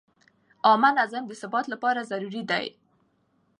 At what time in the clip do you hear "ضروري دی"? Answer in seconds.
2.11-2.65